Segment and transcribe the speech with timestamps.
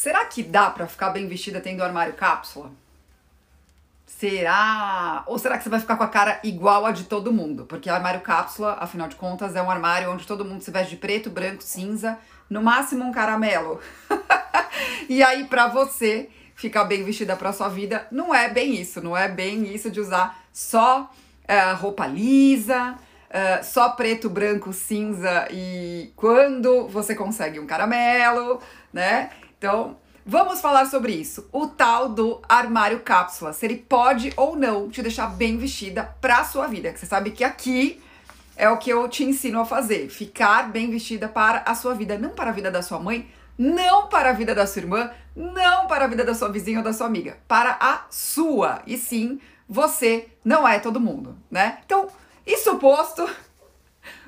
[0.00, 2.72] Será que dá para ficar bem vestida tendo armário cápsula?
[4.06, 5.22] Será?
[5.26, 7.66] Ou será que você vai ficar com a cara igual a de todo mundo?
[7.66, 10.96] Porque armário cápsula, afinal de contas, é um armário onde todo mundo se veste de
[10.96, 12.18] preto, branco, cinza,
[12.48, 13.78] no máximo um caramelo.
[15.06, 19.14] e aí, para você ficar bem vestida para sua vida, não é bem isso, não
[19.14, 21.12] é bem isso de usar só
[21.44, 22.94] uh, roupa lisa,
[23.28, 29.28] uh, só preto, branco, cinza e quando você consegue um caramelo, né?
[29.60, 31.46] Então, vamos falar sobre isso.
[31.52, 36.44] O tal do armário cápsula, se ele pode ou não te deixar bem vestida para
[36.44, 36.96] sua vida.
[36.96, 38.02] Você sabe que aqui
[38.56, 42.16] é o que eu te ensino a fazer, ficar bem vestida para a sua vida,
[42.16, 45.86] não para a vida da sua mãe, não para a vida da sua irmã, não
[45.86, 48.80] para a vida da sua vizinha ou da sua amiga, para a sua.
[48.86, 51.80] E sim, você não é todo mundo, né?
[51.84, 52.08] Então,
[52.46, 53.28] isso posto,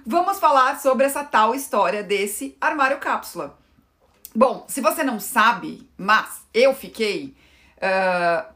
[0.04, 3.61] vamos falar sobre essa tal história desse armário cápsula.
[4.34, 7.36] Bom, se você não sabe, mas eu fiquei
[7.76, 8.50] uh,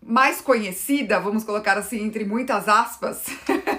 [0.00, 3.26] mais conhecida, vamos colocar assim entre muitas aspas,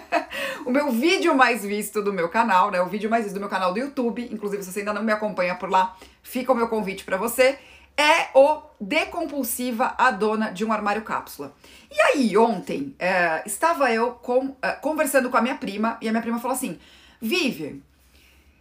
[0.66, 2.82] o meu vídeo mais visto do meu canal, né?
[2.82, 5.14] O vídeo mais visto do meu canal do YouTube, inclusive se você ainda não me
[5.14, 7.58] acompanha por lá, fica o meu convite para você,
[7.96, 11.54] é o Decompulsiva, a dona de um armário cápsula.
[11.90, 16.12] E aí, ontem, uh, estava eu com, uh, conversando com a minha prima, e a
[16.12, 16.80] minha prima falou assim,
[17.22, 17.78] Vivian,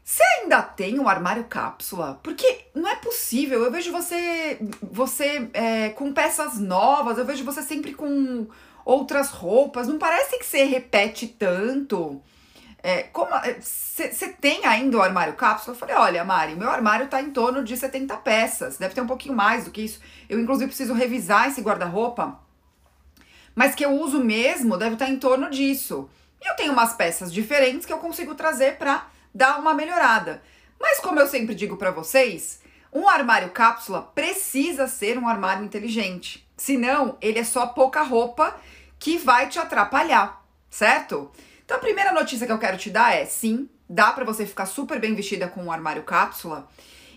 [0.04, 2.18] você ainda tem um armário cápsula?
[2.22, 3.62] Porque não é possível.
[3.62, 8.46] Eu vejo você você é, com peças novas, eu vejo você sempre com
[8.84, 9.86] outras roupas.
[9.86, 12.20] Não parece que você repete tanto.
[12.82, 13.30] É, como
[13.60, 15.76] você é, tem ainda o armário cápsula?
[15.76, 18.76] Eu falei, olha, Mari, meu armário tá em torno de 70 peças.
[18.76, 20.00] Deve ter um pouquinho mais do que isso.
[20.28, 22.40] Eu, inclusive, preciso revisar esse guarda-roupa.
[23.54, 26.10] Mas que eu uso mesmo deve estar tá em torno disso.
[26.44, 30.42] Eu tenho umas peças diferentes que eu consigo trazer para dar uma melhorada.
[30.80, 32.60] Mas como eu sempre digo para vocês,
[32.92, 36.46] um armário cápsula precisa ser um armário inteligente.
[36.56, 38.54] Senão, ele é só pouca roupa
[38.98, 41.30] que vai te atrapalhar, certo?
[41.64, 44.66] Então a primeira notícia que eu quero te dar é: sim, dá para você ficar
[44.66, 46.68] super bem vestida com um armário cápsula.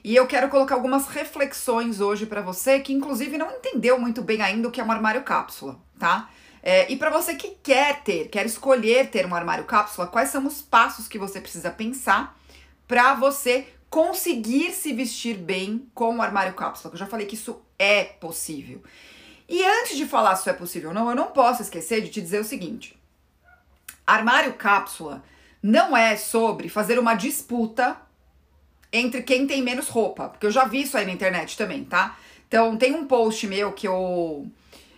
[0.04, 4.42] E eu quero colocar algumas reflexões hoje para você que inclusive não entendeu muito bem
[4.42, 6.30] ainda o que é um armário cápsula, tá?
[6.68, 10.48] É, e para você que quer ter, quer escolher ter um armário cápsula, quais são
[10.48, 12.36] os passos que você precisa pensar
[12.88, 16.92] para você conseguir se vestir bem com o armário cápsula?
[16.92, 18.82] Eu já falei que isso é possível.
[19.48, 22.10] E antes de falar se isso é possível ou não, eu não posso esquecer de
[22.10, 23.00] te dizer o seguinte:
[24.08, 25.24] armário cápsula
[25.62, 27.96] não é sobre fazer uma disputa
[28.92, 32.18] entre quem tem menos roupa, porque eu já vi isso aí na internet também, tá?
[32.48, 34.50] Então tem um post meu que eu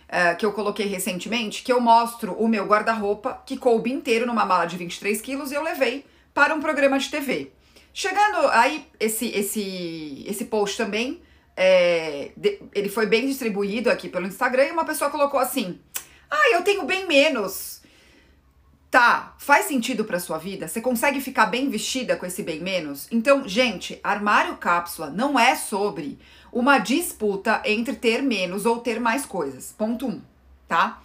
[0.08, 4.44] uh, que eu coloquei recentemente, que eu mostro o meu guarda-roupa, que coube inteiro numa
[4.44, 7.52] mala de 23 quilos, e eu levei para um programa de TV.
[7.92, 11.20] Chegando aí, esse, esse, esse post também,
[11.56, 15.80] é, de, ele foi bem distribuído aqui pelo Instagram, e uma pessoa colocou assim,
[16.30, 17.78] ah, eu tenho bem menos.
[18.90, 20.66] Tá, faz sentido para sua vida?
[20.66, 23.06] Você consegue ficar bem vestida com esse bem menos?
[23.10, 26.18] Então, gente, armário cápsula não é sobre
[26.52, 29.74] uma disputa entre ter menos ou ter mais coisas.
[29.76, 30.22] Ponto 1, um,
[30.66, 31.00] tá?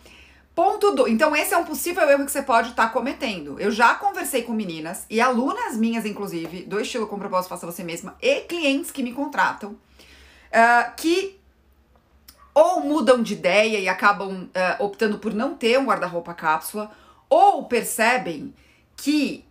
[0.56, 1.12] Ponto 2.
[1.12, 3.60] Então, esse é um possível erro que você pode estar tá cometendo.
[3.60, 7.84] Eu já conversei com meninas e alunas minhas, inclusive, do estilo com propósito Faça Você
[7.84, 11.40] Mesma, e clientes que me contratam, uh, que
[12.54, 16.92] ou mudam de ideia e acabam uh, optando por não ter um guarda-roupa cápsula,
[17.28, 18.54] ou percebem
[18.96, 19.44] que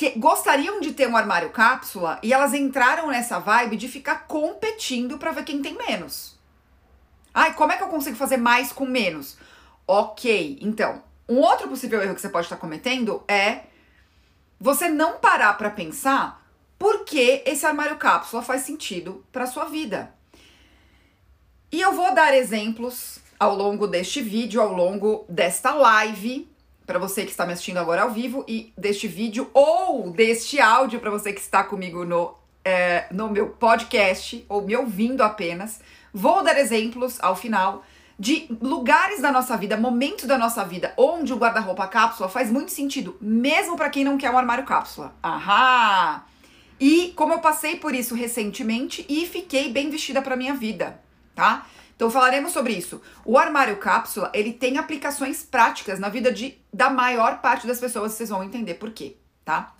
[0.00, 5.18] que gostariam de ter um armário cápsula e elas entraram nessa vibe de ficar competindo
[5.18, 6.38] para ver quem tem menos.
[7.34, 9.36] Ai, como é que eu consigo fazer mais com menos?
[9.86, 13.64] Ok, então, um outro possível erro que você pode estar cometendo é
[14.58, 20.14] você não parar para pensar por que esse armário cápsula faz sentido para sua vida.
[21.70, 26.49] E eu vou dar exemplos ao longo deste vídeo, ao longo desta live,
[26.90, 30.98] para você que está me assistindo agora ao vivo e deste vídeo ou deste áudio
[30.98, 32.34] para você que está comigo no,
[32.64, 35.80] é, no meu podcast ou me ouvindo apenas.
[36.12, 37.84] Vou dar exemplos ao final
[38.18, 42.72] de lugares da nossa vida, momentos da nossa vida onde o guarda-roupa cápsula faz muito
[42.72, 45.14] sentido, mesmo para quem não quer um armário cápsula.
[45.22, 46.26] Ahá!
[46.80, 51.00] E como eu passei por isso recentemente e fiquei bem vestida para minha vida,
[51.36, 51.66] tá?
[52.00, 53.02] Então falaremos sobre isso.
[53.26, 58.12] O armário cápsula, ele tem aplicações práticas na vida de, da maior parte das pessoas,
[58.12, 59.74] vocês vão entender por quê, tá?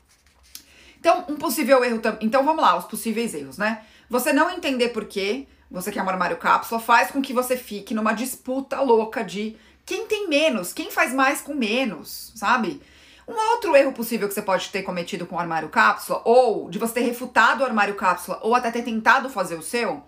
[0.98, 2.18] Então, um possível erro também.
[2.26, 3.86] Então vamos lá, os possíveis erros, né?
[4.10, 7.94] Você não entender por quê você quer um armário cápsula faz com que você fique
[7.94, 9.56] numa disputa louca de
[9.86, 12.82] quem tem menos, quem faz mais com menos, sabe?
[13.26, 16.78] Um outro erro possível que você pode ter cometido com o armário cápsula, ou de
[16.78, 20.02] você ter refutado o armário cápsula, ou até ter tentado fazer o seu,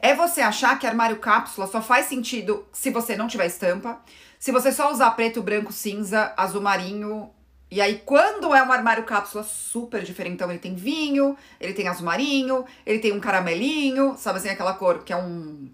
[0.00, 4.00] é você achar que armário cápsula só faz sentido se você não tiver estampa,
[4.38, 7.30] se você só usar preto, branco, cinza, azul marinho.
[7.70, 11.88] E aí, quando é um armário cápsula super diferente, então ele tem vinho, ele tem
[11.88, 15.68] azul marinho, ele tem um caramelinho, sabe assim, aquela cor que é um.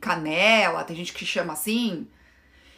[0.00, 2.08] canela, tem gente que chama assim.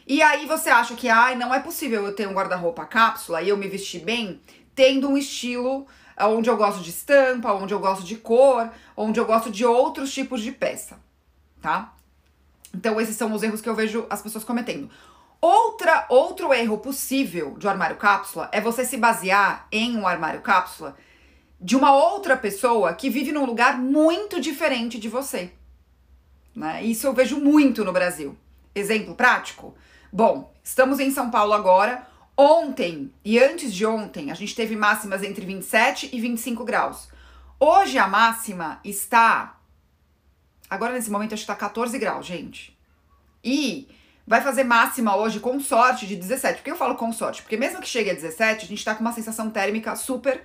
[0.07, 3.51] E aí você acha que, ai, não é possível eu ter um guarda-roupa cápsula e
[3.51, 4.41] eu me vestir bem,
[4.75, 5.87] tendo um estilo
[6.21, 10.13] onde eu gosto de estampa, onde eu gosto de cor, onde eu gosto de outros
[10.13, 10.99] tipos de peça,
[11.61, 11.95] tá?
[12.75, 14.91] Então esses são os erros que eu vejo as pessoas cometendo.
[15.41, 20.41] Outra, outro erro possível de um armário cápsula é você se basear em um armário
[20.41, 20.97] cápsula
[21.61, 25.53] de uma outra pessoa que vive num lugar muito diferente de você.
[26.55, 26.83] Né?
[26.83, 28.37] Isso eu vejo muito no Brasil.
[28.75, 29.75] Exemplo prático?
[30.13, 32.07] Bom, estamos em São Paulo agora.
[32.41, 37.09] Ontem e antes de ontem, a gente teve máximas entre 27 e 25 graus.
[37.59, 39.59] Hoje a máxima está.
[40.71, 42.79] Agora nesse momento acho que está 14 graus, gente.
[43.43, 43.89] E
[44.25, 46.59] vai fazer máxima hoje com sorte de 17.
[46.59, 47.43] Por que eu falo com sorte?
[47.43, 50.45] Porque mesmo que chegue a 17, a gente está com uma sensação térmica super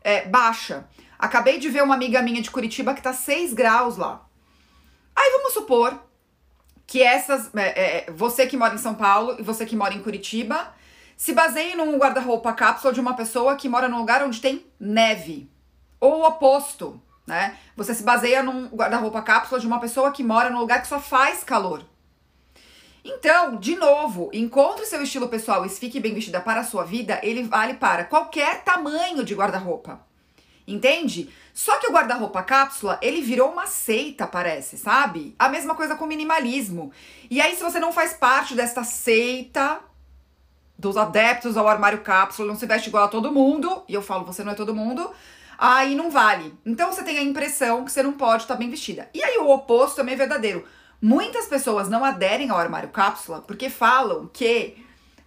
[0.00, 0.88] é, baixa.
[1.18, 4.26] Acabei de ver uma amiga minha de Curitiba que tá 6 graus lá.
[5.14, 6.02] Aí vamos supor
[6.86, 7.54] que essas.
[7.54, 10.74] É, é, você que mora em São Paulo e você que mora em Curitiba
[11.16, 15.50] se baseie num guarda-roupa cápsula de uma pessoa que mora num lugar onde tem neve.
[15.98, 17.56] Ou o oposto, né?
[17.74, 21.00] Você se baseia num guarda-roupa cápsula de uma pessoa que mora num lugar que só
[21.00, 21.82] faz calor.
[23.02, 27.20] Então, de novo, encontre seu estilo pessoal e fique bem vestida para a sua vida,
[27.22, 30.00] ele vale para qualquer tamanho de guarda-roupa.
[30.66, 31.32] Entende?
[31.54, 35.34] Só que o guarda-roupa cápsula, ele virou uma seita, parece, sabe?
[35.38, 36.92] A mesma coisa com minimalismo.
[37.30, 39.80] E aí, se você não faz parte desta seita,
[40.78, 44.24] dos adeptos ao armário cápsula, não se veste igual a todo mundo, e eu falo,
[44.24, 45.10] você não é todo mundo,
[45.58, 46.54] aí não vale.
[46.64, 49.08] Então você tem a impressão que você não pode estar bem vestida.
[49.14, 50.64] E aí o oposto também é verdadeiro.
[51.00, 54.76] Muitas pessoas não aderem ao armário cápsula porque falam que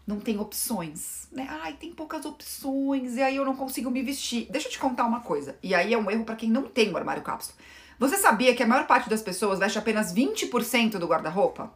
[0.06, 1.48] não tem opções, né?
[1.62, 4.48] Ai, tem poucas opções e aí eu não consigo me vestir.
[4.50, 5.56] Deixa eu te contar uma coisa.
[5.62, 7.56] E aí é um erro para quem não tem o armário cápsula.
[8.00, 11.72] Você sabia que a maior parte das pessoas veste apenas 20% do guarda-roupa?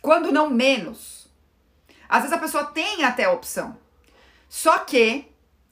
[0.00, 1.21] Quando não menos.
[2.12, 3.74] Às vezes a pessoa tem até opção.
[4.46, 5.26] Só que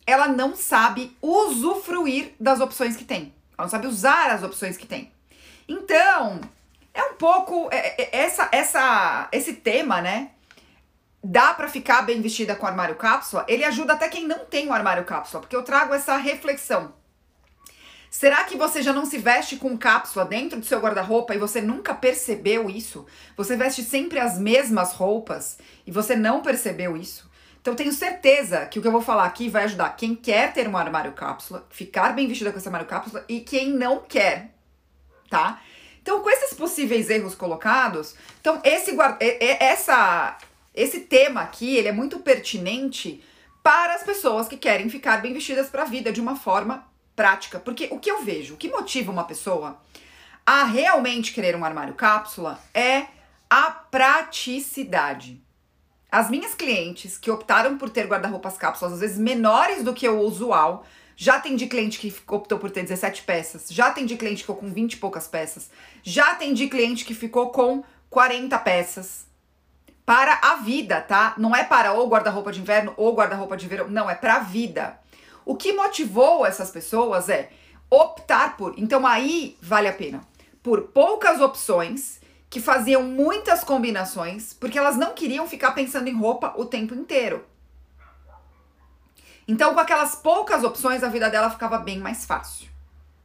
[0.06, 3.34] ela não sabe usufruir das opções que tem.
[3.58, 5.12] Ela não sabe usar as opções que tem.
[5.68, 6.40] Então,
[6.94, 10.30] é um pouco é, é, essa essa esse tema, né?
[11.22, 13.44] Dá para ficar bem vestida com o armário cápsula?
[13.46, 16.94] Ele ajuda até quem não tem o armário cápsula, porque eu trago essa reflexão.
[18.10, 21.60] Será que você já não se veste com cápsula dentro do seu guarda-roupa e você
[21.60, 23.06] nunca percebeu isso?
[23.36, 27.30] Você veste sempre as mesmas roupas e você não percebeu isso?
[27.60, 30.66] Então tenho certeza que o que eu vou falar aqui vai ajudar quem quer ter
[30.66, 34.54] um armário cápsula, ficar bem vestida com esse armário cápsula e quem não quer,
[35.28, 35.62] tá?
[36.02, 38.96] Então com esses possíveis erros colocados, então esse
[39.60, 40.36] essa
[40.74, 43.22] esse tema aqui, ele é muito pertinente
[43.62, 46.89] para as pessoas que querem ficar bem vestidas para a vida de uma forma
[47.20, 47.60] prática.
[47.60, 49.78] Porque o que eu vejo, o que motiva uma pessoa
[50.46, 53.08] a realmente querer um armário cápsula é
[53.50, 55.38] a praticidade.
[56.10, 60.20] As minhas clientes que optaram por ter guarda-roupas cápsulas, às vezes menores do que o
[60.20, 64.56] usual, já atendi cliente que optou por ter 17 peças, já atendi cliente que ficou
[64.56, 65.70] com 20 e poucas peças,
[66.02, 69.26] já atendi cliente que ficou com 40 peças.
[70.06, 71.34] Para a vida, tá?
[71.36, 74.38] Não é para ou guarda-roupa de inverno ou guarda-roupa de verão, não, é para a
[74.40, 74.99] vida.
[75.50, 77.50] O que motivou essas pessoas é
[77.90, 78.72] optar por.
[78.78, 80.20] Então aí vale a pena.
[80.62, 86.54] Por poucas opções que faziam muitas combinações, porque elas não queriam ficar pensando em roupa
[86.56, 87.44] o tempo inteiro.
[89.48, 92.68] Então, com aquelas poucas opções, a vida dela ficava bem mais fácil,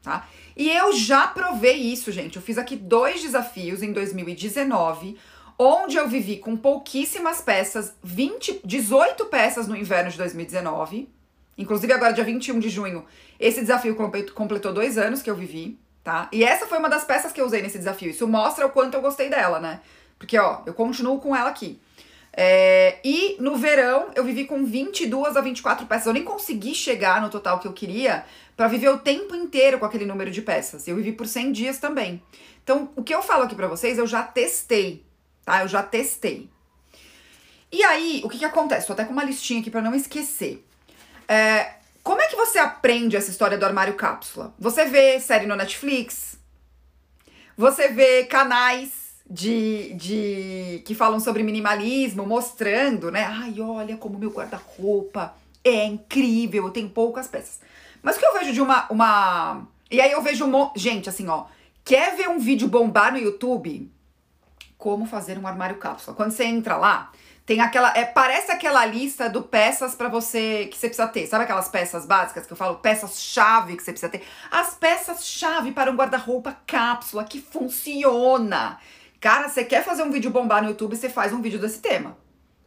[0.01, 0.27] tá?
[0.57, 2.37] E eu já provei isso, gente.
[2.37, 5.15] Eu fiz aqui dois desafios em 2019,
[5.59, 11.13] onde eu vivi com pouquíssimas peças, 20, 18 peças no inverno de 2019
[11.57, 13.05] Inclusive, agora, dia 21 de junho,
[13.39, 13.95] esse desafio
[14.33, 16.27] completou dois anos que eu vivi, tá?
[16.31, 18.09] E essa foi uma das peças que eu usei nesse desafio.
[18.09, 19.79] Isso mostra o quanto eu gostei dela, né?
[20.19, 21.79] Porque, ó, eu continuo com ela aqui.
[22.37, 26.05] É, e no verão, eu vivi com 22 a 24 peças.
[26.05, 28.25] Eu nem consegui chegar no total que eu queria
[28.57, 30.85] para viver o tempo inteiro com aquele número de peças.
[30.87, 32.21] Eu vivi por 100 dias também.
[32.63, 35.05] Então, o que eu falo aqui para vocês, eu já testei,
[35.45, 35.61] tá?
[35.61, 36.49] Eu já testei.
[37.71, 38.87] E aí, o que que acontece?
[38.87, 40.65] Tô até com uma listinha aqui para não esquecer.
[41.27, 44.53] É, como é que você aprende essa história do armário cápsula?
[44.59, 46.37] Você vê série no Netflix?
[47.57, 53.25] Você vê canais de, de que falam sobre minimalismo, mostrando, né?
[53.25, 55.33] Ai, olha como meu guarda-roupa
[55.65, 57.59] é incrível, eu tenho poucas peças.
[58.03, 58.85] Mas o que eu vejo de uma.
[58.91, 59.67] uma...
[59.89, 60.45] E aí eu vejo.
[60.45, 60.71] Um...
[60.75, 61.45] Gente, assim, ó.
[61.83, 63.91] Quer ver um vídeo bombar no YouTube?
[64.77, 66.15] Como fazer um armário cápsula.
[66.15, 67.11] Quando você entra lá,
[67.45, 67.93] tem aquela.
[67.95, 71.27] É, parece aquela lista do peças para você que você precisa ter.
[71.27, 72.77] Sabe aquelas peças básicas que eu falo?
[72.77, 74.23] Peças-chave que você precisa ter.
[74.49, 78.79] As peças-chave para um guarda-roupa cápsula que funciona.
[79.19, 82.17] Cara, você quer fazer um vídeo bombar no YouTube, você faz um vídeo desse tema.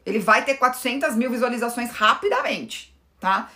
[0.06, 3.50] Ele vai ter 400 mil visualizações rapidamente, tá?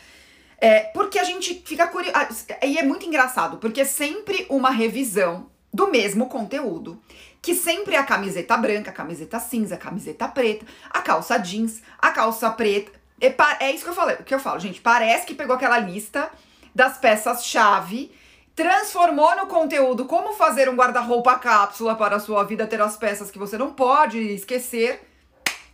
[0.58, 2.46] É, porque a gente fica curioso.
[2.62, 7.00] E é muito engraçado, porque é sempre uma revisão do mesmo conteúdo.
[7.42, 11.82] Que sempre é a camiseta branca, a camiseta cinza, a camiseta preta, a calça jeans,
[11.98, 12.92] a calça preta.
[13.20, 14.80] É, é isso que eu falei, que eu falo, gente.
[14.80, 16.30] Parece que pegou aquela lista
[16.74, 18.12] das peças-chave,
[18.54, 23.30] transformou no conteúdo como fazer um guarda-roupa cápsula para a sua vida ter as peças
[23.30, 25.06] que você não pode esquecer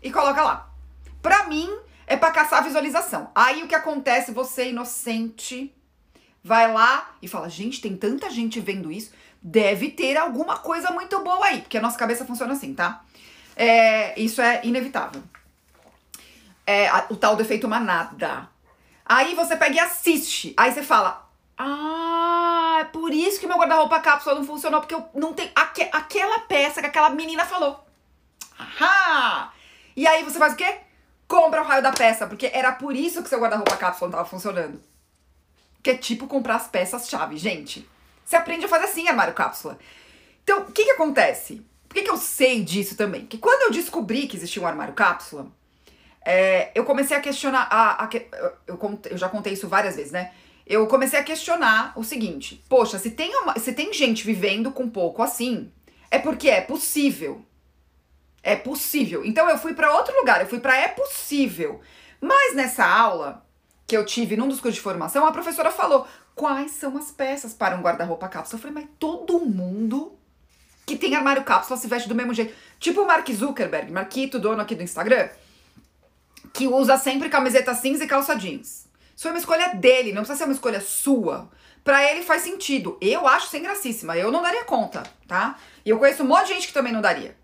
[0.02, 0.70] e coloca lá.
[1.20, 1.70] Pra mim,
[2.06, 3.30] é para caçar visualização.
[3.34, 5.74] Aí o que acontece, você inocente
[6.42, 11.18] vai lá e fala: "Gente, tem tanta gente vendo isso, deve ter alguma coisa muito
[11.20, 13.02] boa aí", porque a nossa cabeça funciona assim, tá?
[13.56, 15.22] É, isso é inevitável.
[16.66, 18.48] É o tal do efeito manada.
[19.04, 20.54] Aí você pega e assiste.
[20.56, 25.04] Aí você fala: "Ah, é por isso que meu guarda-roupa cápsula não funcionou, porque eu
[25.14, 27.84] não tenho aque, aquela peça que aquela menina falou".
[28.58, 29.52] Ahá!
[29.96, 30.80] E aí você faz o quê?
[31.28, 34.28] compra o raio da peça, porque era por isso que seu guarda-roupa cápsula não tava
[34.28, 34.80] funcionando.
[35.88, 37.88] Que é tipo comprar as peças-chave, gente.
[38.22, 39.78] Você aprende a fazer assim, armário cápsula.
[40.44, 41.64] Então, o que que acontece?
[41.88, 43.24] Por que, que eu sei disso também?
[43.24, 45.50] Que quando eu descobri que existia um armário cápsula,
[46.22, 47.68] é, eu comecei a questionar.
[47.70, 48.10] A, a,
[48.66, 50.30] eu, eu já contei isso várias vezes, né?
[50.66, 54.90] Eu comecei a questionar o seguinte: poxa, se tem, uma, se tem gente vivendo com
[54.90, 55.72] pouco assim,
[56.10, 57.42] é porque é possível.
[58.42, 59.24] É possível.
[59.24, 61.80] Então eu fui para outro lugar, eu fui para é possível.
[62.20, 63.47] Mas nessa aula
[63.88, 67.54] que eu tive num dos cursos de formação, a professora falou quais são as peças
[67.54, 68.58] para um guarda-roupa cápsula.
[68.58, 70.12] Eu falei, mas todo mundo
[70.84, 72.54] que tem armário cápsula se veste do mesmo jeito.
[72.78, 75.30] Tipo o Mark Zuckerberg, Marquito, dono aqui do Instagram,
[76.52, 78.86] que usa sempre camiseta cinza e calça jeans.
[79.16, 81.50] Isso é uma escolha dele, não precisa ser uma escolha sua.
[81.82, 82.98] Pra ele faz sentido.
[83.00, 85.56] Eu acho sem gracíssima, eu não daria conta, tá?
[85.82, 87.34] E eu conheço um monte de gente que também não daria.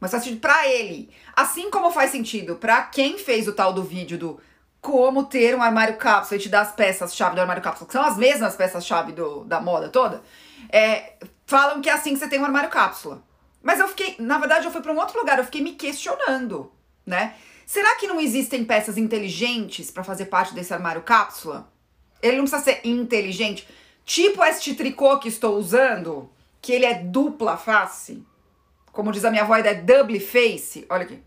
[0.00, 1.08] Mas faz sentido pra ele.
[1.36, 4.40] Assim como faz sentido pra quem fez o tal do vídeo do
[4.80, 8.04] como ter um armário cápsula e te dar as peças-chave do armário cápsula, que são
[8.04, 9.14] as mesmas peças-chave
[9.46, 10.22] da moda toda,
[10.70, 11.14] é,
[11.46, 13.22] falam que é assim que você tem um armário cápsula.
[13.62, 16.72] Mas eu fiquei, na verdade, eu fui para um outro lugar, eu fiquei me questionando,
[17.04, 17.34] né?
[17.66, 21.70] Será que não existem peças inteligentes para fazer parte desse armário cápsula?
[22.22, 23.68] Ele não precisa ser inteligente.
[24.06, 26.30] Tipo este tricô que estou usando,
[26.62, 28.24] que ele é dupla face.
[28.90, 30.86] Como diz a minha avó, é double face.
[30.88, 31.22] Olha aqui.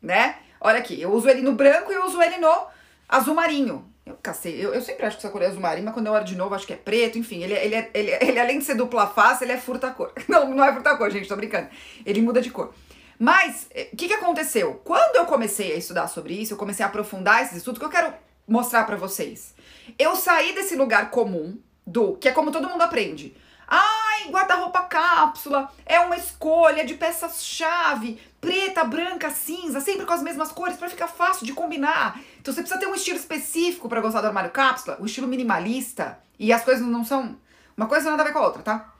[0.00, 0.36] Né?
[0.60, 1.00] Olha aqui.
[1.00, 2.66] Eu uso ele no branco e eu uso ele no
[3.08, 3.88] azul marinho.
[4.04, 4.64] Eu cacei.
[4.64, 6.36] Eu, eu sempre acho que essa cor é azul marinho, mas quando eu olho de
[6.36, 7.18] novo, acho que é preto.
[7.18, 10.12] Enfim, ele, ele, ele, ele, ele além de ser dupla face, ele é furta-cor.
[10.28, 11.68] Não, não é furta-cor, gente, tô brincando.
[12.04, 12.74] Ele muda de cor.
[13.18, 14.80] Mas, eh, o que, que aconteceu?
[14.84, 17.90] Quando eu comecei a estudar sobre isso, eu comecei a aprofundar esses estudos, que eu
[17.90, 18.12] quero
[18.46, 19.54] mostrar para vocês.
[19.98, 23.36] Eu saí desse lugar comum, do que é como todo mundo aprende.
[23.66, 30.52] Ai, guarda-roupa cápsula é uma escolha de peças-chave, preta, branca, cinza, sempre com as mesmas
[30.52, 32.20] cores para ficar fácil de combinar.
[32.40, 36.18] Então você precisa ter um estilo específico para gostar do armário cápsula, o estilo minimalista,
[36.38, 37.36] e as coisas não são
[37.76, 38.94] uma coisa não nada a ver com a outra, tá?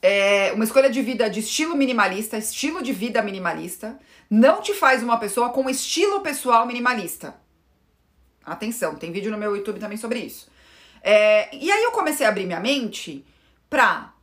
[0.00, 3.98] É uma escolha de vida de estilo minimalista, estilo de vida minimalista,
[4.28, 7.34] não te faz uma pessoa com estilo pessoal minimalista.
[8.44, 10.50] Atenção, tem vídeo no meu YouTube também sobre isso.
[11.02, 13.24] É, e aí eu comecei a abrir minha mente
[13.70, 14.13] pra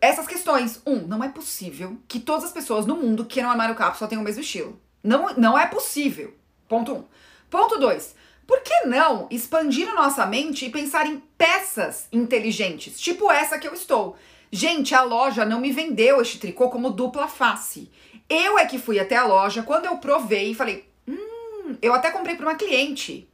[0.00, 0.80] essas questões.
[0.86, 4.22] Um, não é possível que todas as pessoas no mundo que queiram armário cápsula tenham
[4.22, 4.80] o mesmo estilo.
[5.02, 6.34] Não, não é possível.
[6.68, 7.04] Ponto um.
[7.50, 8.14] Ponto dois.
[8.46, 13.68] Por que não expandir a nossa mente e pensar em peças inteligentes, tipo essa que
[13.68, 14.16] eu estou?
[14.50, 17.90] Gente, a loja não me vendeu este tricô como dupla face.
[18.28, 22.36] Eu é que fui até a loja, quando eu provei, falei, hum, eu até comprei
[22.36, 23.28] para uma cliente.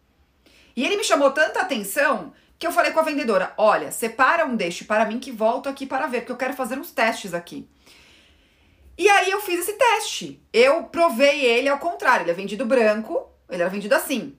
[0.76, 2.32] E ele me chamou tanta atenção
[2.64, 5.84] que eu falei com a vendedora: olha, separa um deste para mim que volto aqui
[5.84, 7.68] para ver, porque eu quero fazer uns testes aqui.
[8.96, 10.42] E aí eu fiz esse teste.
[10.50, 12.24] Eu provei ele ao contrário.
[12.24, 14.34] Ele é vendido branco, ele era vendido assim.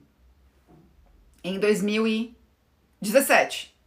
[1.44, 3.78] Em 2017.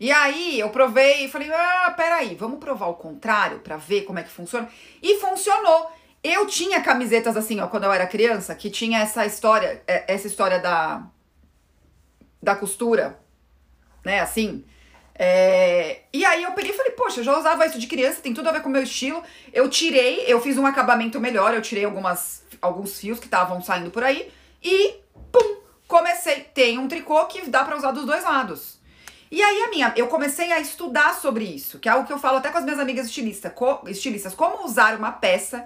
[0.00, 4.18] E aí eu provei e falei: ah, peraí, vamos provar o contrário para ver como
[4.18, 4.68] é que funciona.
[5.00, 5.92] E funcionou.
[6.24, 10.26] Eu tinha camisetas assim, ó, quando eu era criança, que tinha essa história, é, essa
[10.26, 11.08] história da
[12.48, 13.18] da costura,
[14.04, 14.20] né?
[14.20, 14.64] Assim,
[15.20, 18.32] É, e aí eu peguei e falei, poxa, eu já usava isso de criança, tem
[18.32, 19.20] tudo a ver com o meu estilo.
[19.52, 23.90] Eu tirei, eu fiz um acabamento melhor, eu tirei algumas, alguns fios que estavam saindo
[23.90, 24.30] por aí
[24.62, 24.94] e
[25.32, 25.56] pum,
[25.88, 26.42] comecei.
[26.54, 28.78] Tem um tricô que dá para usar dos dois lados.
[29.28, 32.18] E aí a minha, eu comecei a estudar sobre isso, que é algo que eu
[32.18, 35.64] falo até com as minhas amigas estilistas, co, estilistas, como usar uma peça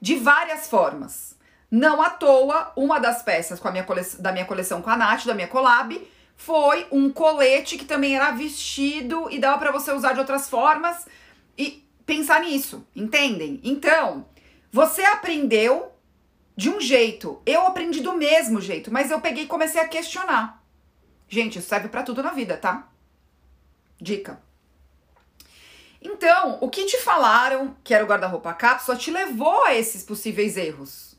[0.00, 1.34] de várias formas.
[1.68, 3.84] Não à toa, uma das peças com a minha
[4.20, 6.00] da minha coleção com a Nath, da minha collab,
[6.36, 11.06] foi um colete que também era vestido e dava para você usar de outras formas
[11.56, 13.60] e pensar nisso, entendem?
[13.62, 14.26] Então,
[14.70, 15.92] você aprendeu
[16.56, 20.62] de um jeito, eu aprendi do mesmo jeito, mas eu peguei e comecei a questionar.
[21.28, 22.88] Gente, isso serve para tudo na vida, tá?
[24.00, 24.40] Dica.
[26.00, 30.56] Então, o que te falaram que era o guarda-roupa cápsula te levou a esses possíveis
[30.56, 31.13] erros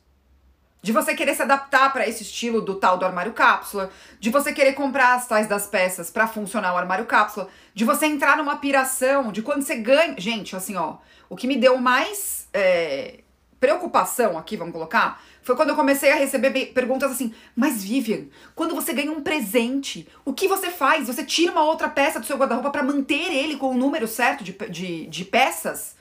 [0.86, 3.90] de você querer se adaptar para esse estilo do tal do armário cápsula,
[4.20, 8.06] de você querer comprar as tais das peças para funcionar o armário cápsula, de você
[8.06, 10.14] entrar numa piração, de quando você ganha.
[10.16, 13.22] Gente, assim, ó, o que me deu mais é,
[13.60, 18.76] preocupação aqui, vamos colocar, foi quando eu comecei a receber perguntas assim: Mas Vivian, quando
[18.76, 21.08] você ganha um presente, o que você faz?
[21.08, 24.44] Você tira uma outra peça do seu guarda-roupa para manter ele com o número certo
[24.44, 25.96] de, de, de peças?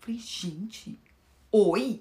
[0.00, 0.96] Eu falei, gente,
[1.50, 2.00] oi?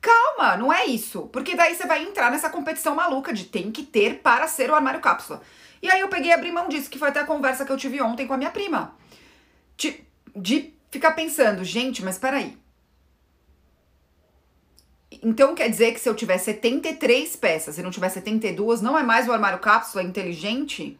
[0.00, 1.28] Calma, não é isso.
[1.32, 4.74] Porque daí você vai entrar nessa competição maluca de tem que ter para ser o
[4.74, 5.42] armário cápsula.
[5.82, 7.76] E aí eu peguei e abri mão disso, que foi até a conversa que eu
[7.76, 8.96] tive ontem com a minha prima.
[9.76, 12.56] De, de ficar pensando, gente, mas peraí.
[15.22, 19.02] Então quer dizer que se eu tiver 73 peças e não tiver 72, não é
[19.02, 20.98] mais o armário cápsula inteligente?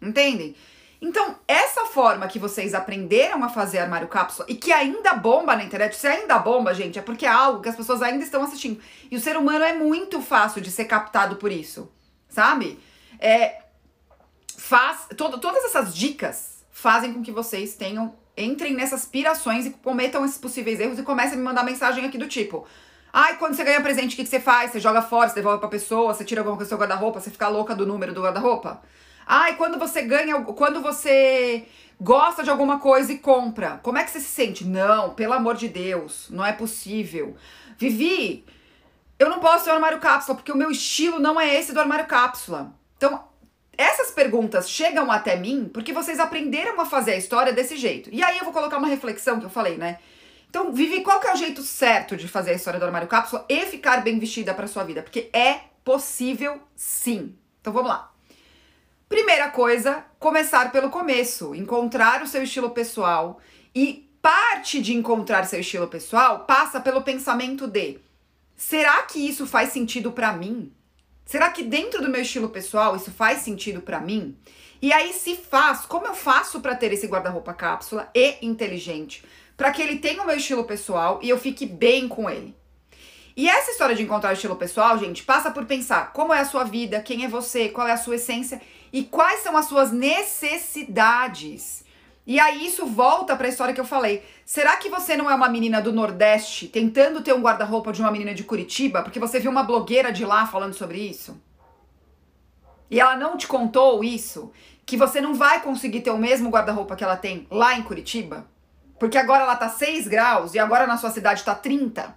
[0.00, 0.54] Entendem?
[1.00, 5.64] Então, essa forma que vocês aprenderam a fazer armário cápsula e que ainda bomba na
[5.64, 8.80] internet, se ainda bomba, gente, é porque é algo que as pessoas ainda estão assistindo.
[9.10, 11.92] E o ser humano é muito fácil de ser captado por isso,
[12.28, 12.78] sabe?
[13.18, 13.62] É,
[14.56, 20.24] faz, todo, todas essas dicas fazem com que vocês tenham, entrem nessas pirações e cometam
[20.24, 22.66] esses possíveis erros e comecem a me mandar mensagem aqui do tipo.
[23.12, 24.72] Ai, quando você ganha presente, o que, que você faz?
[24.72, 27.30] Você joga fora, você devolve pra pessoa, você tira alguma coisa do seu guarda-roupa, você
[27.30, 28.82] fica louca do número do guarda-roupa?
[29.26, 31.66] Ai, quando você ganha, quando você
[32.00, 34.64] gosta de alguma coisa e compra, como é que você se sente?
[34.64, 37.34] Não, pelo amor de Deus, não é possível.
[37.76, 38.44] Vivi,
[39.18, 41.80] eu não posso ter um armário cápsula porque o meu estilo não é esse do
[41.80, 42.72] armário cápsula.
[42.96, 43.24] Então,
[43.76, 48.08] essas perguntas chegam até mim porque vocês aprenderam a fazer a história desse jeito.
[48.12, 49.98] E aí eu vou colocar uma reflexão que eu falei, né?
[50.48, 53.44] Então, Vivi, qual que é o jeito certo de fazer a história do armário cápsula
[53.48, 55.02] e ficar bem vestida para sua vida?
[55.02, 57.34] Porque é possível sim.
[57.60, 58.15] Então, vamos lá.
[59.08, 63.40] Primeira coisa, começar pelo começo, encontrar o seu estilo pessoal
[63.72, 68.00] e parte de encontrar seu estilo pessoal passa pelo pensamento de:
[68.56, 70.72] será que isso faz sentido para mim?
[71.24, 74.36] Será que dentro do meu estilo pessoal isso faz sentido para mim?
[74.82, 79.24] E aí se faz, como eu faço para ter esse guarda-roupa cápsula e inteligente,
[79.56, 82.56] para que ele tenha o meu estilo pessoal e eu fique bem com ele?
[83.36, 86.44] E essa história de encontrar o estilo pessoal, gente, passa por pensar como é a
[86.44, 88.60] sua vida, quem é você, qual é a sua essência
[88.92, 91.84] e quais são as suas necessidades.
[92.26, 94.24] E aí isso volta para a história que eu falei.
[94.44, 98.10] Será que você não é uma menina do Nordeste tentando ter um guarda-roupa de uma
[98.10, 101.40] menina de Curitiba porque você viu uma blogueira de lá falando sobre isso?
[102.90, 104.50] E ela não te contou isso?
[104.84, 108.46] Que você não vai conseguir ter o mesmo guarda-roupa que ela tem lá em Curitiba?
[108.98, 112.16] Porque agora ela tá 6 graus e agora na sua cidade tá 30?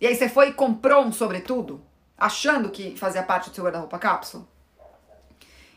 [0.00, 1.82] E aí você foi e comprou um sobretudo,
[2.16, 4.46] achando que fazia parte do seu guarda-roupa cápsula?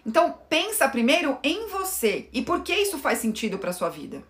[0.06, 4.24] Então, pensa primeiro em você e por que isso faz sentido para sua vida.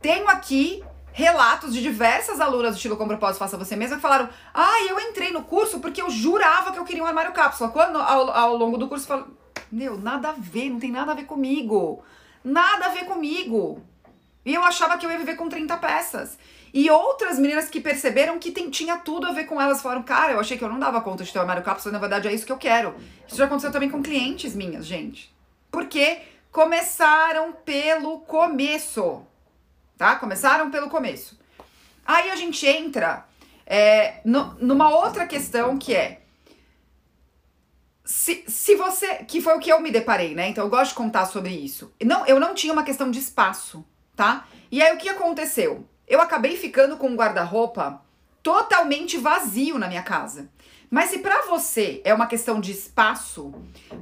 [0.00, 4.28] Tenho aqui relatos de diversas alunas do estilo com propósito faça você mesma que falaram:
[4.52, 7.70] "Ah, eu entrei no curso porque eu jurava que eu queria um armário cápsula".
[7.70, 9.26] Quando ao, ao longo do curso falo:
[9.72, 12.04] "Meu, nada a ver, não tem nada a ver comigo.
[12.44, 13.82] Nada a ver comigo".
[14.44, 16.38] E eu achava que eu ia viver com 30 peças.
[16.76, 20.32] E outras meninas que perceberam que tem, tinha tudo a ver com elas falaram: Cara,
[20.32, 22.34] eu achei que eu não dava conta de ter um armário cápsula, na verdade é
[22.34, 22.94] isso que eu quero.
[23.26, 25.34] Isso já aconteceu também com clientes minhas, gente.
[25.70, 26.18] Porque
[26.52, 29.26] começaram pelo começo.
[29.96, 30.16] Tá?
[30.16, 31.40] Começaram pelo começo.
[32.04, 33.24] Aí a gente entra
[33.64, 36.20] é, no, numa outra questão que é.
[38.04, 39.24] Se, se você.
[39.24, 40.50] Que foi o que eu me deparei, né?
[40.50, 41.90] Então eu gosto de contar sobre isso.
[42.04, 43.82] Não, eu não tinha uma questão de espaço,
[44.14, 44.46] tá?
[44.70, 45.88] E aí o que aconteceu?
[46.06, 48.00] Eu acabei ficando com um guarda-roupa
[48.42, 50.48] totalmente vazio na minha casa.
[50.88, 53.52] Mas se para você é uma questão de espaço,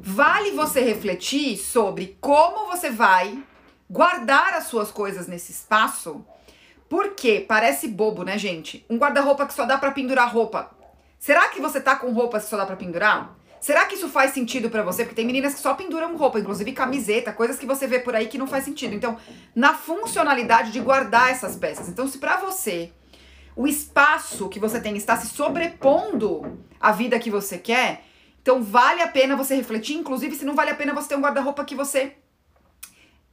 [0.00, 3.42] vale você refletir sobre como você vai
[3.88, 6.24] guardar as suas coisas nesse espaço.
[6.88, 8.84] Porque parece bobo, né, gente?
[8.88, 10.70] Um guarda-roupa que só dá para pendurar roupa.
[11.18, 13.34] Será que você tá com roupa que só dá para pendurar?
[13.64, 15.04] Será que isso faz sentido para você?
[15.04, 18.26] Porque tem meninas que só penduram roupa, inclusive camiseta, coisas que você vê por aí
[18.26, 18.94] que não faz sentido.
[18.94, 19.16] Então,
[19.56, 21.88] na funcionalidade de guardar essas peças.
[21.88, 22.92] Então, se para você
[23.56, 28.04] o espaço que você tem está se sobrepondo à vida que você quer,
[28.42, 31.22] então vale a pena você refletir, inclusive se não vale a pena você ter um
[31.22, 32.18] guarda-roupa que você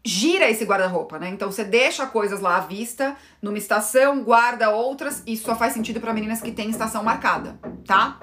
[0.02, 1.28] gira esse guarda-roupa, né?
[1.28, 6.00] Então você deixa coisas lá à vista, numa estação, guarda outras, isso só faz sentido
[6.00, 8.18] para meninas que têm estação marcada, tá?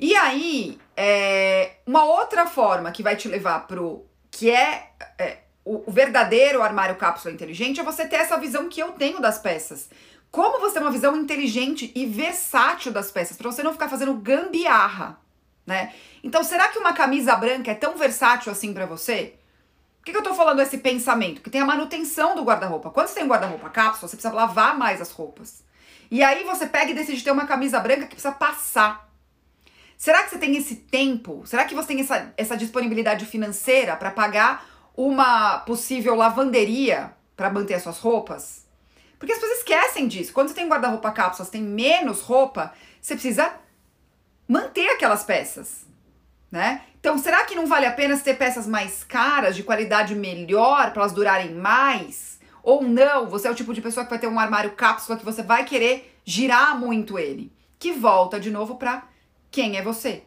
[0.00, 5.90] E aí, é, uma outra forma que vai te levar pro que é, é o,
[5.90, 9.90] o verdadeiro armário cápsula inteligente é você ter essa visão que eu tenho das peças.
[10.30, 14.14] Como você ter uma visão inteligente e versátil das peças, para você não ficar fazendo
[14.14, 15.20] gambiarra,
[15.66, 15.92] né?
[16.24, 19.34] Então, será que uma camisa branca é tão versátil assim para você?
[19.98, 21.42] Por que, que eu tô falando esse pensamento?
[21.42, 22.88] Que tem a manutenção do guarda-roupa.
[22.88, 25.62] Quando você tem um guarda-roupa cápsula, você precisa lavar mais as roupas.
[26.10, 29.09] E aí você pega e decide ter uma camisa branca que precisa passar.
[30.00, 31.42] Será que você tem esse tempo?
[31.44, 37.74] Será que você tem essa, essa disponibilidade financeira para pagar uma possível lavanderia para manter
[37.74, 38.66] as suas roupas?
[39.18, 40.32] Porque as pessoas esquecem disso.
[40.32, 43.52] Quando você tem um guarda-roupa cápsula, você tem menos roupa, você precisa
[44.48, 45.84] manter aquelas peças,
[46.50, 46.80] né?
[46.98, 51.02] Então, será que não vale a pena ter peças mais caras, de qualidade melhor, para
[51.02, 52.40] elas durarem mais?
[52.62, 55.24] Ou não, você é o tipo de pessoa que vai ter um armário cápsula que
[55.26, 57.52] você vai querer girar muito ele.
[57.78, 59.09] Que volta de novo para
[59.50, 60.22] quem é você.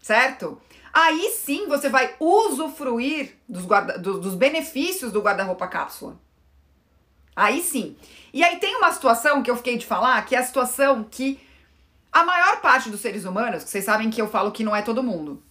[0.00, 0.60] Certo?
[0.92, 6.18] Aí sim você vai usufruir dos, guarda, dos benefícios do guarda-roupa cápsula.
[7.36, 7.96] Aí sim.
[8.32, 11.40] E aí tem uma situação que eu fiquei de falar, que é a situação que
[12.10, 14.82] a maior parte dos seres humanos, que vocês sabem que eu falo que não é
[14.82, 15.42] todo mundo,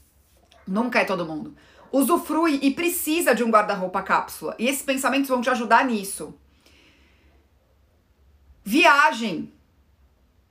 [0.68, 1.56] Nunca é todo mundo.
[1.92, 4.54] Usufrui e precisa de um guarda-roupa cápsula.
[4.60, 6.38] E esses pensamentos vão te ajudar nisso.
[8.63, 9.54] Viagem.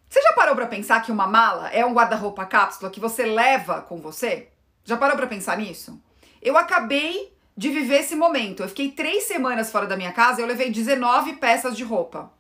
[0.09, 3.83] Você já parou para pensar que uma mala é um guarda-roupa cápsula que você leva
[3.83, 4.49] com você?
[4.85, 6.01] Já parou para pensar nisso?
[6.41, 8.63] Eu acabei de viver esse momento.
[8.63, 12.31] Eu fiquei três semanas fora da minha casa e eu levei 19 peças de roupa.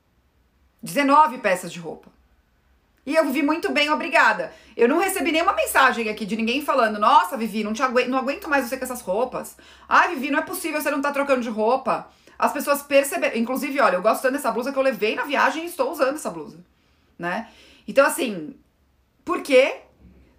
[0.82, 2.14] 19 peças de roupa.
[3.04, 4.52] E eu vivi muito bem, obrigada.
[4.76, 8.18] Eu não recebi nenhuma mensagem aqui de ninguém falando: Nossa, Vivi, não, te aguento, não
[8.18, 9.56] aguento mais você com essas roupas.
[9.88, 12.08] Ai, Vivi, não é possível você não tá trocando de roupa.
[12.36, 13.36] As pessoas perceberam.
[13.36, 16.16] Inclusive, olha, eu gosto tanto dessa blusa que eu levei na viagem e estou usando
[16.16, 16.58] essa blusa.
[17.18, 17.48] Né?
[17.86, 18.56] Então, assim,
[19.24, 19.80] por quê?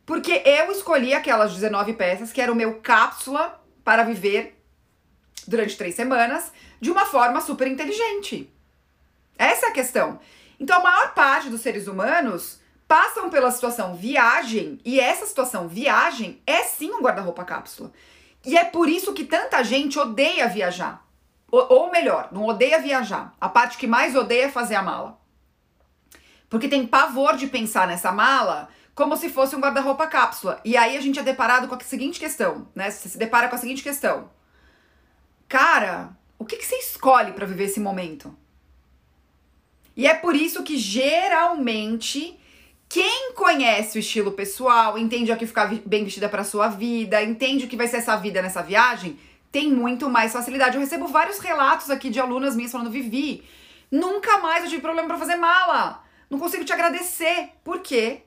[0.05, 4.57] Porque eu escolhi aquelas 19 peças que era o meu cápsula para viver
[5.47, 8.51] durante três semanas de uma forma super inteligente.
[9.37, 10.19] Essa é a questão.
[10.59, 16.41] Então, a maior parte dos seres humanos passam pela situação viagem, e essa situação viagem
[16.47, 17.91] é sim um guarda-roupa cápsula.
[18.45, 21.05] E é por isso que tanta gente odeia viajar.
[21.51, 23.33] Ou, ou melhor, não odeia viajar.
[23.39, 25.19] A parte que mais odeia é fazer a mala.
[26.49, 30.59] Porque tem pavor de pensar nessa mala como se fosse um guarda-roupa cápsula.
[30.65, 32.89] E aí a gente é deparado com a seguinte questão, né?
[32.89, 34.29] Você se depara com a seguinte questão.
[35.47, 38.35] Cara, o que, que você escolhe para viver esse momento?
[39.95, 42.39] E é por isso que geralmente
[42.89, 47.65] quem conhece o estilo pessoal, entende a que ficar bem vestida para sua vida, entende
[47.65, 49.19] o que vai ser essa vida nessa viagem,
[49.51, 50.75] tem muito mais facilidade.
[50.75, 53.43] Eu recebo vários relatos aqui de alunas minhas falando: Vivi,
[53.91, 56.03] nunca mais eu tive problema para fazer mala.
[56.29, 57.51] Não consigo te agradecer.
[57.63, 58.23] Por quê?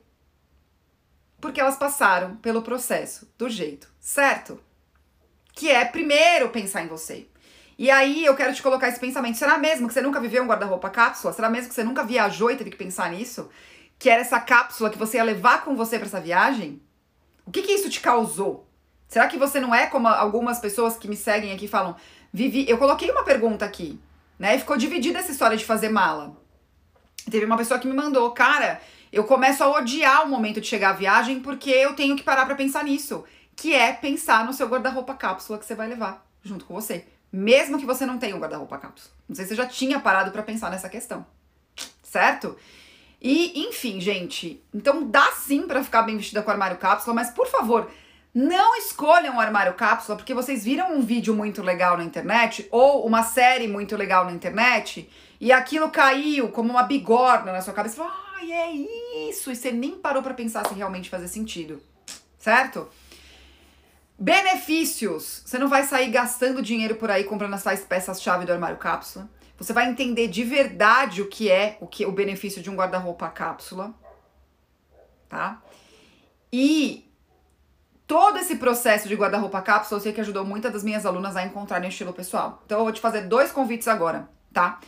[1.41, 4.59] Porque elas passaram pelo processo do jeito certo.
[5.53, 7.29] Que é primeiro pensar em você.
[7.79, 9.39] E aí eu quero te colocar esse pensamento.
[9.39, 11.33] Será mesmo que você nunca viveu um guarda-roupa cápsula?
[11.33, 13.49] Será mesmo que você nunca viajou e teve que pensar nisso?
[13.99, 16.83] Que era essa cápsula que você ia levar com você para essa viagem?
[17.47, 18.67] O que, que isso te causou?
[19.09, 21.97] Será que você não é como algumas pessoas que me seguem aqui falam?
[22.33, 23.99] Vivi, eu coloquei uma pergunta aqui,
[24.39, 24.55] né?
[24.55, 26.37] E ficou dividida essa história de fazer mala.
[27.29, 28.81] Teve uma pessoa que me mandou, cara,
[29.13, 32.47] eu começo a odiar o momento de chegar à viagem porque eu tenho que parar
[32.47, 33.25] para pensar nisso,
[33.57, 37.79] que é pensar no seu guarda-roupa cápsula que você vai levar junto com você mesmo
[37.79, 39.15] que você não tenha um guarda-roupa cápsula.
[39.29, 41.25] Não sei se você já tinha parado para pensar nessa questão,
[42.03, 42.57] certo?
[43.23, 47.47] E, enfim, gente, então dá sim para ficar bem vestida com armário cápsula, mas por
[47.47, 47.91] favor,
[48.35, 53.07] não escolham um armário cápsula porque vocês viram um vídeo muito legal na internet ou
[53.07, 55.09] uma série muito legal na internet
[55.41, 58.07] e aquilo caiu como uma bigorna na sua cabeça.
[58.37, 58.71] Ai, é
[59.31, 59.51] isso!
[59.51, 61.83] E você nem parou para pensar se realmente fazia sentido,
[62.39, 62.89] certo?
[64.19, 65.43] Benefícios.
[65.47, 69.31] Você não vai sair gastando dinheiro por aí comprando essas peças-chave do armário cápsula.
[69.57, 73.29] Você vai entender de verdade o que é o que o benefício de um guarda-roupa
[73.31, 73.95] cápsula,
[75.27, 75.63] tá?
[76.53, 77.11] E
[78.07, 81.45] todo esse processo de guarda-roupa cápsula, eu sei que ajudou muitas das minhas alunas a
[81.45, 82.63] encontrarem estilo pessoal.
[82.67, 84.81] Então eu vou te fazer dois convites agora, tá?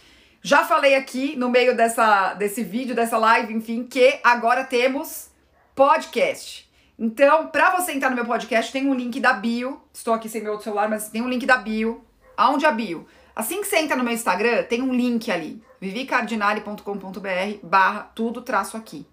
[0.45, 5.31] Já falei aqui no meio dessa, desse vídeo, dessa live, enfim, que agora temos
[5.73, 6.69] podcast.
[6.99, 9.81] Então, para você entrar no meu podcast, tem um link da bio.
[9.95, 12.05] Estou aqui sem meu outro celular, mas tem um link da bio.
[12.37, 13.07] Aonde a bio?
[13.37, 18.77] Assim que você entra no meu Instagram, tem um link ali, vivicardinale.com.br barra tudo traço
[18.77, 19.07] aqui.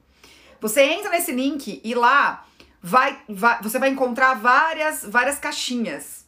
[0.59, 2.43] Você entra nesse link e lá
[2.81, 6.25] vai, vai, você vai encontrar várias, várias caixinhas.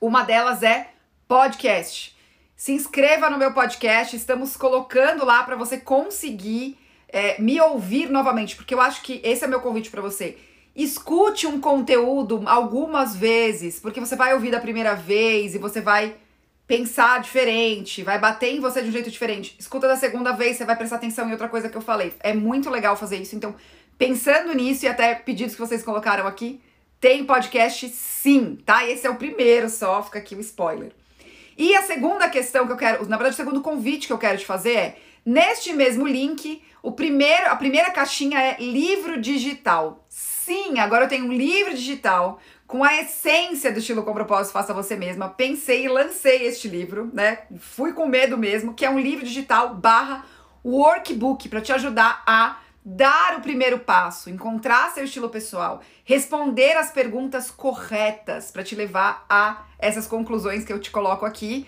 [0.00, 0.92] Uma delas é
[1.26, 2.16] podcast.
[2.62, 8.54] Se inscreva no meu podcast, estamos colocando lá para você conseguir é, me ouvir novamente,
[8.54, 10.38] porque eu acho que esse é meu convite para você.
[10.72, 16.14] Escute um conteúdo algumas vezes, porque você vai ouvir da primeira vez e você vai
[16.64, 19.56] pensar diferente, vai bater em você de um jeito diferente.
[19.58, 22.14] Escuta da segunda vez, você vai prestar atenção em outra coisa que eu falei.
[22.20, 23.34] É muito legal fazer isso.
[23.34, 23.56] Então,
[23.98, 26.60] pensando nisso e até pedidos que vocês colocaram aqui,
[27.00, 28.88] tem podcast sim, tá?
[28.88, 30.92] Esse é o primeiro só, fica aqui o spoiler.
[31.56, 34.38] E a segunda questão que eu quero, na verdade, o segundo convite que eu quero
[34.38, 40.04] te fazer é, neste mesmo link, o primeiro, a primeira caixinha é livro digital.
[40.08, 44.72] Sim, agora eu tenho um livro digital com a essência do estilo com propósito faça
[44.72, 45.28] você mesma.
[45.28, 47.40] Pensei e lancei este livro, né?
[47.58, 50.24] Fui com medo mesmo, que é um livro digital barra
[50.64, 56.90] workbook para te ajudar a dar o primeiro passo, encontrar seu estilo pessoal, responder as
[56.90, 61.66] perguntas corretas para te levar a essas conclusões que eu te coloco aqui.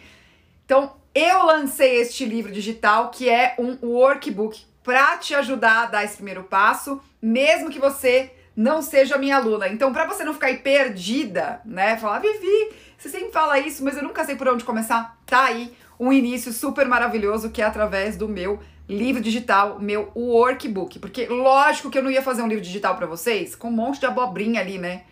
[0.64, 6.04] Então, eu lancei este livro digital que é um workbook para te ajudar a dar
[6.04, 9.68] esse primeiro passo, mesmo que você não seja minha aluna.
[9.68, 13.96] Então, para você não ficar aí perdida, né, falar, Vivi, você sempre fala isso, mas
[13.96, 18.16] eu nunca sei por onde começar, tá aí um início super maravilhoso que é através
[18.16, 20.98] do meu livro digital, meu workbook.
[20.98, 24.00] Porque lógico que eu não ia fazer um livro digital para vocês com um monte
[24.00, 25.04] de abobrinha ali, né?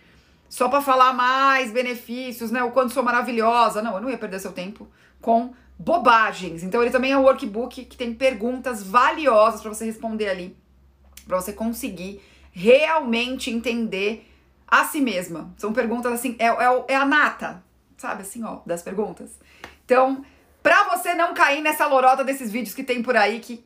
[0.49, 2.63] Só para falar mais benefícios, né?
[2.63, 3.81] O quanto sou maravilhosa.
[3.81, 4.89] Não, eu não ia perder seu tempo
[5.21, 6.63] com bobagens.
[6.63, 10.57] Então ele também é um workbook que tem perguntas valiosas para você responder ali,
[11.27, 12.21] para você conseguir
[12.53, 14.29] realmente entender
[14.67, 15.53] a si mesma.
[15.57, 17.63] São perguntas assim, é, é, é a nata,
[17.97, 19.39] sabe assim, ó, das perguntas.
[19.85, 20.25] Então,
[20.63, 23.65] Pra você não cair nessa lorota desses vídeos que tem por aí que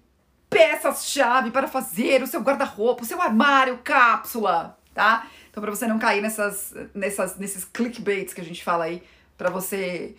[0.49, 5.27] peças-chave para fazer o seu guarda-roupa, o seu armário, cápsula, tá?
[5.51, 9.03] Então para você não cair nessas, nessas, nesses clickbaits que a gente fala aí,
[9.37, 10.17] para você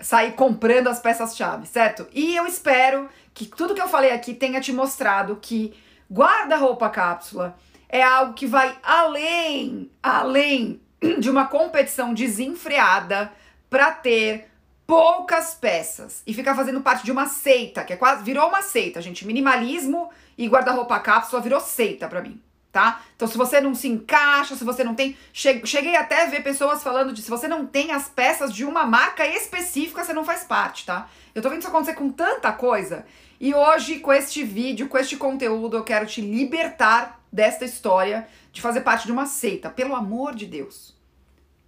[0.00, 2.06] sair comprando as peças-chave, certo?
[2.12, 5.74] E eu espero que tudo que eu falei aqui tenha te mostrado que
[6.10, 7.56] guarda-roupa cápsula
[7.88, 10.80] é algo que vai além, além
[11.18, 13.32] de uma competição desenfreada
[13.68, 14.49] para ter
[14.90, 19.00] poucas peças e ficar fazendo parte de uma seita, que é quase virou uma seita,
[19.00, 19.24] gente.
[19.24, 23.00] Minimalismo e guarda-roupa cápsula virou seita para mim, tá?
[23.14, 25.16] Então, se você não se encaixa, se você não tem.
[25.32, 28.84] Cheguei até a ver pessoas falando de se você não tem as peças de uma
[28.84, 31.08] marca específica, você não faz parte, tá?
[31.36, 33.06] Eu tô vendo isso acontecer com tanta coisa.
[33.38, 38.60] E hoje, com este vídeo, com este conteúdo, eu quero te libertar desta história de
[38.60, 39.70] fazer parte de uma seita.
[39.70, 40.98] Pelo amor de Deus.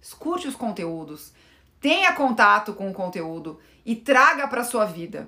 [0.01, 1.31] Escute os conteúdos
[1.83, 5.27] tenha contato com o conteúdo e traga para sua vida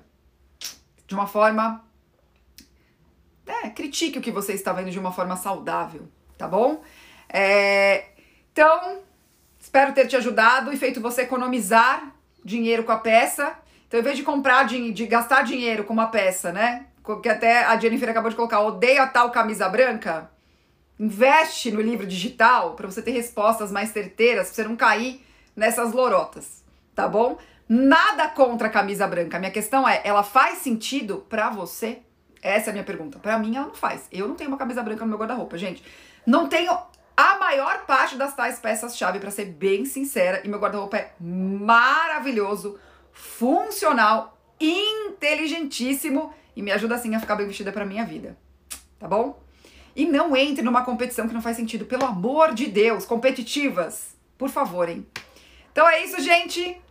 [1.05, 1.83] de uma forma
[3.45, 6.81] é, critique o que você está vendo de uma forma saudável, tá bom?
[7.27, 8.05] É,
[8.53, 8.99] então,
[9.59, 13.53] espero ter te ajudado e feito você economizar dinheiro com a peça.
[13.85, 16.85] Então, em vez de comprar, de, de gastar dinheiro com uma peça, né?
[17.21, 20.31] Que até a Jennifer acabou de colocar, odeio a tal camisa branca.
[20.97, 25.24] Investe no livro digital para você ter respostas mais certeiras, para você não cair
[25.55, 26.63] nessas lorotas,
[26.93, 27.37] tá bom?
[27.67, 29.39] Nada contra a camisa branca.
[29.39, 31.99] Minha questão é, ela faz sentido para você?
[32.41, 33.17] Essa é a minha pergunta.
[33.17, 34.07] Para mim, ela não faz.
[34.11, 35.83] Eu não tenho uma camisa branca no meu guarda-roupa, gente.
[36.27, 36.71] Não tenho
[37.17, 42.77] a maior parte das tais peças-chave, para ser bem sincera, e meu guarda-roupa é maravilhoso,
[43.11, 48.37] funcional, inteligentíssimo e me ajuda assim a ficar bem vestida para minha vida.
[48.99, 49.41] Tá bom?
[49.95, 54.15] E não entre numa competição que não faz sentido, pelo amor de Deus, competitivas.
[54.37, 55.05] Por favor, hein?
[55.75, 56.81] Então é isso, gente.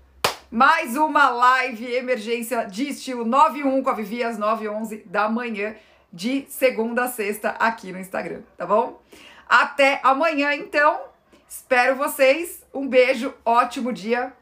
[0.50, 5.74] Mais uma live emergência de estilo 91 com a Vivi às 9 11 da manhã,
[6.12, 9.00] de segunda a sexta, aqui no Instagram, tá bom?
[9.48, 11.00] Até amanhã, então.
[11.48, 12.62] Espero vocês.
[12.74, 14.34] Um beijo, ótimo dia.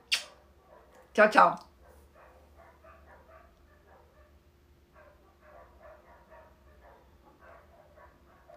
[1.13, 1.72] Tchau, tchau.